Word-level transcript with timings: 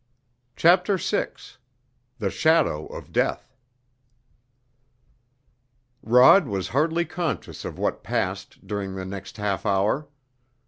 CHAPTER 0.55 0.97
VI 0.97 1.27
THE 2.17 2.31
SHADOW 2.31 2.87
OF 2.87 3.11
DEATH 3.11 3.53
Rod 6.01 6.47
was 6.47 6.69
hardly 6.69 7.05
conscious 7.05 7.63
of 7.65 7.77
what 7.77 8.01
passed 8.01 8.65
during 8.65 8.95
the 8.95 9.05
next 9.05 9.37
half 9.37 9.63
hour. 9.63 10.07